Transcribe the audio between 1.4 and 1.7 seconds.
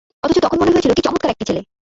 ছেলে।